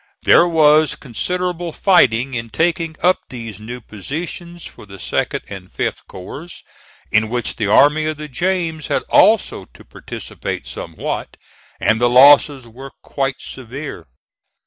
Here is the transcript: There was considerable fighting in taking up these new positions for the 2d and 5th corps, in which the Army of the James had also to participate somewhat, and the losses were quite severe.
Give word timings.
There 0.23 0.47
was 0.47 0.95
considerable 0.95 1.71
fighting 1.71 2.33
in 2.33 2.49
taking 2.49 2.95
up 3.03 3.19
these 3.29 3.59
new 3.59 3.79
positions 3.81 4.65
for 4.65 4.87
the 4.87 4.97
2d 4.97 5.41
and 5.47 5.71
5th 5.71 6.07
corps, 6.07 6.63
in 7.11 7.29
which 7.29 7.57
the 7.57 7.67
Army 7.67 8.05
of 8.07 8.17
the 8.17 8.27
James 8.27 8.87
had 8.87 9.03
also 9.09 9.65
to 9.75 9.85
participate 9.85 10.65
somewhat, 10.65 11.37
and 11.79 12.01
the 12.01 12.09
losses 12.09 12.67
were 12.67 12.89
quite 13.03 13.39
severe. 13.41 14.07